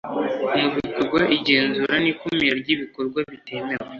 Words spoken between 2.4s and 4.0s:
ry ibikorwa bitemewe